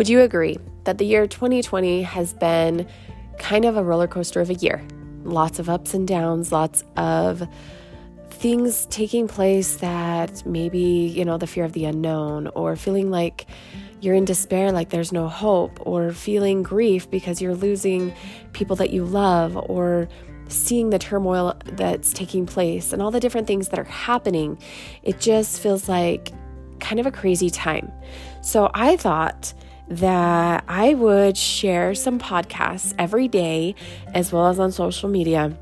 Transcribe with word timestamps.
Would 0.00 0.08
you 0.08 0.22
agree 0.22 0.56
that 0.84 0.96
the 0.96 1.04
year 1.04 1.26
2020 1.26 2.00
has 2.04 2.32
been 2.32 2.86
kind 3.38 3.66
of 3.66 3.76
a 3.76 3.84
roller 3.84 4.08
coaster 4.08 4.40
of 4.40 4.48
a 4.48 4.54
year? 4.54 4.82
Lots 5.24 5.58
of 5.58 5.68
ups 5.68 5.92
and 5.92 6.08
downs, 6.08 6.50
lots 6.50 6.84
of 6.96 7.46
things 8.30 8.86
taking 8.86 9.28
place 9.28 9.76
that 9.76 10.46
maybe, 10.46 10.78
you 10.78 11.26
know, 11.26 11.36
the 11.36 11.46
fear 11.46 11.66
of 11.66 11.74
the 11.74 11.84
unknown 11.84 12.46
or 12.54 12.76
feeling 12.76 13.10
like 13.10 13.44
you're 14.00 14.14
in 14.14 14.24
despair, 14.24 14.72
like 14.72 14.88
there's 14.88 15.12
no 15.12 15.28
hope, 15.28 15.78
or 15.86 16.12
feeling 16.12 16.62
grief 16.62 17.10
because 17.10 17.42
you're 17.42 17.54
losing 17.54 18.14
people 18.54 18.76
that 18.76 18.88
you 18.94 19.04
love, 19.04 19.54
or 19.68 20.08
seeing 20.48 20.88
the 20.88 20.98
turmoil 20.98 21.54
that's 21.72 22.14
taking 22.14 22.46
place 22.46 22.94
and 22.94 23.02
all 23.02 23.10
the 23.10 23.20
different 23.20 23.46
things 23.46 23.68
that 23.68 23.78
are 23.78 23.84
happening. 23.84 24.58
It 25.02 25.20
just 25.20 25.60
feels 25.60 25.90
like 25.90 26.32
kind 26.78 26.98
of 26.98 27.04
a 27.04 27.12
crazy 27.12 27.50
time. 27.50 27.92
So 28.40 28.70
I 28.72 28.96
thought 28.96 29.52
that 29.90 30.64
I 30.68 30.94
would 30.94 31.36
share 31.36 31.94
some 31.94 32.18
podcasts 32.18 32.94
every 32.98 33.26
day 33.26 33.74
as 34.14 34.32
well 34.32 34.46
as 34.46 34.60
on 34.60 34.70
social 34.70 35.08
media 35.08 35.56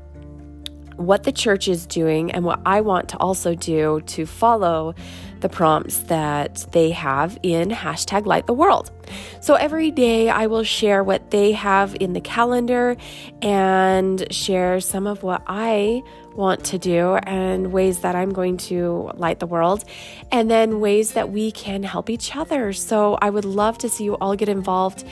what 0.99 1.23
the 1.23 1.31
church 1.31 1.67
is 1.67 1.85
doing 1.85 2.31
and 2.31 2.43
what 2.43 2.59
I 2.65 2.81
want 2.81 3.09
to 3.09 3.17
also 3.17 3.55
do 3.55 4.01
to 4.07 4.25
follow 4.25 4.93
the 5.39 5.47
prompts 5.47 5.99
that 5.99 6.65
they 6.73 6.91
have 6.91 7.39
in 7.41 7.69
hashtag 7.69 8.25
light 8.25 8.45
the 8.45 8.53
world. 8.53 8.91
So 9.39 9.53
every 9.53 9.91
day 9.91 10.29
I 10.29 10.47
will 10.47 10.63
share 10.63 11.01
what 11.01 11.31
they 11.31 11.53
have 11.53 11.95
in 12.01 12.11
the 12.11 12.19
calendar 12.19 12.97
and 13.41 14.27
share 14.33 14.81
some 14.81 15.07
of 15.07 15.23
what 15.23 15.41
I 15.47 16.03
want 16.35 16.65
to 16.65 16.77
do 16.77 17.15
and 17.15 17.71
ways 17.71 17.99
that 17.99 18.15
I'm 18.15 18.33
going 18.33 18.57
to 18.57 19.11
light 19.15 19.39
the 19.39 19.47
world, 19.47 19.85
and 20.31 20.51
then 20.51 20.81
ways 20.81 21.13
that 21.13 21.31
we 21.31 21.51
can 21.51 21.83
help 21.83 22.09
each 22.09 22.35
other. 22.35 22.73
So 22.73 23.17
I 23.21 23.29
would 23.29 23.45
love 23.45 23.77
to 23.79 23.89
see 23.89 24.03
you 24.03 24.15
all 24.15 24.35
get 24.35 24.49
involved 24.49 25.05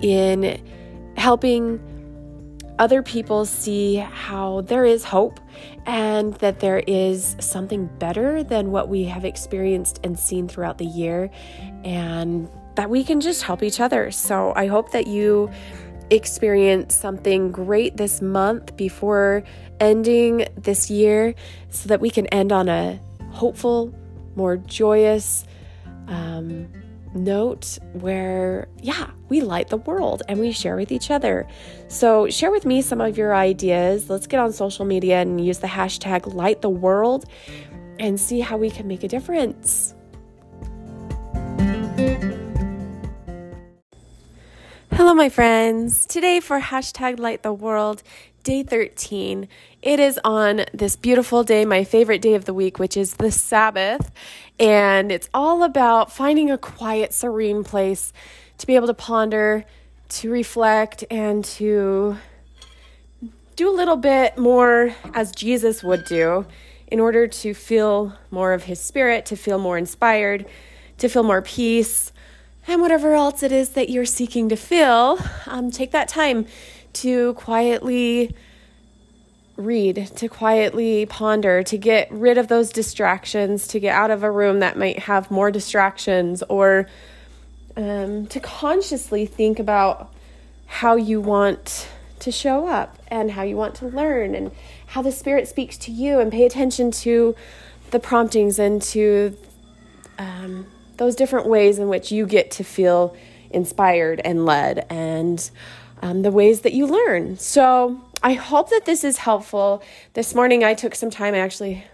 in 0.00 0.64
helping 1.16 1.80
other 2.78 3.02
people 3.02 3.44
see 3.44 3.96
how 3.96 4.62
there 4.62 4.84
is 4.84 5.04
hope 5.04 5.40
and 5.86 6.34
that 6.34 6.60
there 6.60 6.82
is 6.86 7.36
something 7.38 7.86
better 7.98 8.42
than 8.42 8.70
what 8.70 8.88
we 8.88 9.04
have 9.04 9.24
experienced 9.24 10.00
and 10.04 10.18
seen 10.18 10.48
throughout 10.48 10.78
the 10.78 10.86
year, 10.86 11.30
and 11.84 12.48
that 12.74 12.88
we 12.88 13.04
can 13.04 13.20
just 13.20 13.42
help 13.42 13.62
each 13.62 13.80
other. 13.80 14.10
So 14.10 14.52
I 14.56 14.66
hope 14.66 14.92
that 14.92 15.06
you 15.06 15.50
experience 16.10 16.94
something 16.94 17.52
great 17.52 17.96
this 17.96 18.20
month 18.20 18.76
before 18.76 19.44
ending 19.80 20.46
this 20.56 20.90
year 20.90 21.34
so 21.70 21.88
that 21.88 22.00
we 22.00 22.10
can 22.10 22.26
end 22.28 22.52
on 22.52 22.68
a 22.68 23.00
hopeful, 23.30 23.94
more 24.34 24.56
joyous, 24.56 25.44
um, 26.08 26.68
note 27.14 27.78
where, 27.92 28.68
yeah, 28.80 29.10
we 29.28 29.40
light 29.40 29.68
the 29.68 29.76
world 29.78 30.22
and 30.28 30.38
we 30.38 30.52
share 30.52 30.76
with 30.76 30.92
each 30.92 31.10
other. 31.10 31.46
So, 31.88 32.28
share 32.28 32.50
with 32.50 32.64
me 32.64 32.82
some 32.82 33.00
of 33.00 33.16
your 33.16 33.34
ideas. 33.34 34.10
Let's 34.10 34.26
get 34.26 34.40
on 34.40 34.52
social 34.52 34.84
media 34.84 35.20
and 35.20 35.44
use 35.44 35.58
the 35.58 35.66
hashtag 35.66 36.34
light 36.34 36.62
the 36.62 36.70
world 36.70 37.26
and 37.98 38.20
see 38.20 38.40
how 38.40 38.56
we 38.56 38.70
can 38.70 38.86
make 38.86 39.04
a 39.04 39.08
difference. 39.08 39.94
Hello, 45.12 45.22
my 45.22 45.28
friends. 45.28 46.06
Today, 46.06 46.40
for 46.40 46.58
hashtag 46.58 47.18
light 47.18 47.42
the 47.42 47.52
world, 47.52 48.02
day 48.44 48.62
13. 48.62 49.46
It 49.82 50.00
is 50.00 50.18
on 50.24 50.64
this 50.72 50.96
beautiful 50.96 51.44
day, 51.44 51.66
my 51.66 51.84
favorite 51.84 52.22
day 52.22 52.32
of 52.32 52.46
the 52.46 52.54
week, 52.54 52.78
which 52.78 52.96
is 52.96 53.12
the 53.16 53.30
Sabbath. 53.30 54.10
And 54.58 55.12
it's 55.12 55.28
all 55.34 55.64
about 55.64 56.10
finding 56.10 56.50
a 56.50 56.56
quiet, 56.56 57.12
serene 57.12 57.62
place 57.62 58.14
to 58.56 58.66
be 58.66 58.74
able 58.74 58.86
to 58.86 58.94
ponder, 58.94 59.66
to 60.08 60.30
reflect, 60.30 61.04
and 61.10 61.44
to 61.44 62.16
do 63.54 63.68
a 63.68 63.76
little 63.76 63.98
bit 63.98 64.38
more 64.38 64.94
as 65.12 65.30
Jesus 65.32 65.84
would 65.84 66.06
do 66.06 66.46
in 66.86 67.00
order 67.00 67.26
to 67.26 67.52
feel 67.52 68.14
more 68.30 68.54
of 68.54 68.62
his 68.62 68.80
spirit, 68.80 69.26
to 69.26 69.36
feel 69.36 69.58
more 69.58 69.76
inspired, 69.76 70.46
to 70.96 71.10
feel 71.10 71.22
more 71.22 71.42
peace, 71.42 72.11
and 72.66 72.80
whatever 72.80 73.14
else 73.14 73.42
it 73.42 73.52
is 73.52 73.70
that 73.70 73.90
you're 73.90 74.04
seeking 74.04 74.48
to 74.48 74.56
fill, 74.56 75.18
Um, 75.46 75.70
take 75.70 75.90
that 75.92 76.08
time 76.08 76.46
to 76.94 77.34
quietly 77.34 78.34
read, 79.56 80.10
to 80.16 80.28
quietly 80.28 81.06
ponder, 81.06 81.62
to 81.62 81.76
get 81.76 82.10
rid 82.10 82.38
of 82.38 82.48
those 82.48 82.70
distractions, 82.70 83.66
to 83.68 83.78
get 83.78 83.94
out 83.94 84.10
of 84.10 84.22
a 84.22 84.30
room 84.30 84.60
that 84.60 84.78
might 84.78 85.00
have 85.00 85.30
more 85.30 85.50
distractions, 85.50 86.42
or 86.48 86.88
um, 87.76 88.26
to 88.26 88.40
consciously 88.40 89.26
think 89.26 89.58
about 89.58 90.12
how 90.66 90.96
you 90.96 91.20
want 91.20 91.88
to 92.18 92.30
show 92.30 92.66
up 92.66 92.98
and 93.08 93.32
how 93.32 93.42
you 93.42 93.56
want 93.56 93.74
to 93.74 93.86
learn 93.86 94.34
and 94.34 94.50
how 94.86 95.02
the 95.02 95.12
Spirit 95.12 95.48
speaks 95.48 95.76
to 95.76 95.90
you, 95.90 96.18
and 96.18 96.32
pay 96.32 96.46
attention 96.46 96.90
to 96.90 97.34
the 97.90 97.98
promptings 97.98 98.58
and 98.58 98.80
to 98.80 99.36
um, 100.18 100.66
those 100.96 101.16
different 101.16 101.46
ways 101.46 101.78
in 101.78 101.88
which 101.88 102.12
you 102.12 102.26
get 102.26 102.50
to 102.52 102.64
feel 102.64 103.16
inspired 103.50 104.20
and 104.24 104.46
led 104.46 104.86
and 104.90 105.50
um, 106.00 106.22
the 106.22 106.30
ways 106.30 106.62
that 106.62 106.72
you 106.72 106.86
learn. 106.86 107.38
So, 107.38 108.00
I 108.24 108.34
hope 108.34 108.70
that 108.70 108.84
this 108.84 109.02
is 109.02 109.18
helpful. 109.18 109.82
This 110.14 110.32
morning 110.32 110.62
I 110.62 110.74
took 110.74 110.94
some 110.94 111.10
time. 111.10 111.34
I 111.34 111.38
actually 111.38 111.84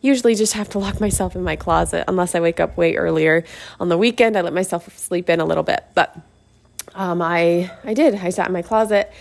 usually 0.00 0.34
just 0.34 0.54
have 0.54 0.70
to 0.70 0.78
lock 0.78 0.98
myself 0.98 1.36
in 1.36 1.42
my 1.42 1.56
closet 1.56 2.04
unless 2.08 2.34
I 2.34 2.40
wake 2.40 2.58
up 2.58 2.76
way 2.78 2.96
earlier. 2.96 3.44
On 3.78 3.90
the 3.90 3.98
weekend, 3.98 4.38
I 4.38 4.40
let 4.40 4.54
myself 4.54 4.96
sleep 4.96 5.28
in 5.28 5.40
a 5.40 5.44
little 5.44 5.62
bit, 5.62 5.84
but 5.94 6.16
um, 6.94 7.20
I 7.20 7.70
I 7.84 7.92
did. 7.92 8.14
I 8.14 8.30
sat 8.30 8.46
in 8.46 8.54
my 8.54 8.62
closet 8.62 9.12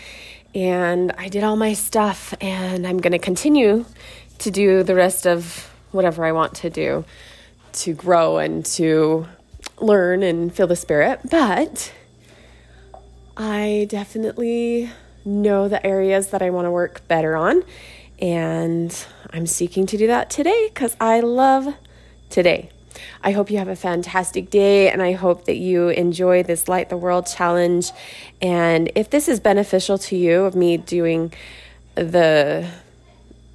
and 0.53 1.11
I 1.17 1.27
did 1.27 1.43
all 1.43 1.57
my 1.57 1.73
stuff, 1.73 2.33
and 2.39 2.87
I'm 2.87 2.99
going 2.99 3.11
to 3.11 3.19
continue 3.19 3.85
to 4.37 4.51
do 4.51 4.83
the 4.83 4.95
rest 4.95 5.27
of 5.27 5.69
whatever 5.91 6.23
I 6.23 6.31
want 6.31 6.55
to 6.55 6.69
do 6.69 7.03
to 7.75 7.93
grow 7.93 8.37
and 8.37 8.65
to 8.65 9.27
learn 9.79 10.23
and 10.23 10.53
feel 10.53 10.67
the 10.67 10.75
spirit. 10.75 11.19
But 11.29 11.93
I 13.37 13.87
definitely 13.89 14.91
know 15.25 15.67
the 15.67 15.85
areas 15.85 16.27
that 16.27 16.41
I 16.41 16.49
want 16.49 16.65
to 16.65 16.71
work 16.71 17.07
better 17.07 17.35
on. 17.35 17.63
And 18.19 19.05
I'm 19.31 19.45
seeking 19.45 19.85
to 19.87 19.97
do 19.97 20.07
that 20.07 20.29
today 20.29 20.69
because 20.73 20.95
I 20.99 21.19
love 21.19 21.73
today. 22.29 22.69
I 23.21 23.31
hope 23.31 23.49
you 23.49 23.57
have 23.57 23.67
a 23.67 23.75
fantastic 23.75 24.49
day 24.49 24.89
and 24.89 25.01
I 25.01 25.13
hope 25.13 25.45
that 25.45 25.57
you 25.57 25.89
enjoy 25.89 26.43
this 26.43 26.67
Light 26.69 26.89
the 26.89 26.97
World 26.97 27.27
challenge. 27.27 27.91
And 28.41 28.91
if 28.95 29.09
this 29.09 29.27
is 29.27 29.39
beneficial 29.39 29.97
to 29.97 30.15
you, 30.15 30.43
of 30.43 30.55
me 30.55 30.77
doing 30.77 31.33
the 31.95 32.69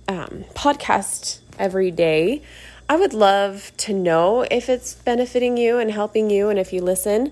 um, 0.09 0.45
podcast 0.55 1.41
every 1.59 1.91
day, 1.91 2.43
I 2.91 2.97
would 2.97 3.15
love 3.15 3.71
to 3.77 3.95
know 3.95 4.45
if 4.51 4.69
it's 4.69 4.95
benefiting 4.95 5.57
you 5.57 5.79
and 5.79 5.93
helping 5.93 6.29
you 6.29 6.49
and 6.49 6.59
if 6.59 6.73
you 6.73 6.83
listen. 6.83 7.31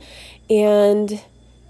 And 0.48 1.20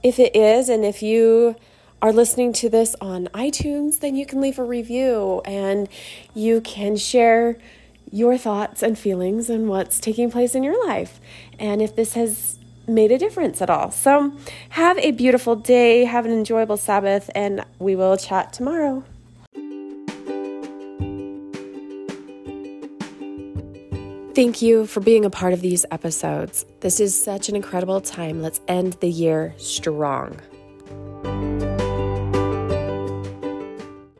if 0.03 0.19
it 0.19 0.37
is, 0.37 0.69
and 0.69 0.85
if 0.85 1.03
you 1.03 1.57
are 2.03 2.13
listening 2.13 2.53
to 2.53 2.69
this 2.69 2.95
on 3.01 3.29
iTunes, 3.29 4.01
then 4.01 4.15
you 4.15 4.27
can 4.27 4.43
leave 4.43 4.59
a 4.59 4.63
review 4.63 5.41
and 5.47 5.89
you 6.35 6.61
can 6.61 6.99
share 6.99 7.57
your 8.13 8.37
thoughts 8.37 8.83
and 8.83 8.99
feelings 8.99 9.49
and 9.49 9.71
what's 9.71 9.99
taking 10.01 10.31
place 10.31 10.55
in 10.55 10.63
your 10.63 10.87
life. 10.87 11.19
And 11.59 11.81
if 11.81 11.97
this 11.97 12.13
has 12.13 12.59
made 12.87 13.11
a 13.11 13.17
difference 13.17 13.63
at 13.63 13.71
all. 13.71 13.91
So, 13.91 14.35
have 14.71 14.99
a 14.99 15.13
beautiful 15.13 15.57
day, 15.57 16.05
have 16.05 16.27
an 16.27 16.33
enjoyable 16.33 16.77
Sabbath, 16.77 17.31
and 17.35 17.65
we 17.79 17.97
will 17.97 18.19
chat 18.19 18.53
tomorrow. 18.53 19.05
thank 24.39 24.63
you 24.63 24.87
for 24.87 25.01
being 25.01 25.25
a 25.25 25.31
part 25.31 25.53
of 25.53 25.61
these 25.63 25.85
episodes. 25.91 26.65
This 26.79 27.01
is 27.01 27.21
such 27.21 27.49
an 27.49 27.57
incredible 27.57 28.01
time. 28.01 28.41
Let's 28.41 28.61
end 28.69 28.93
the 29.01 29.09
year 29.09 29.53
strong. 29.57 30.41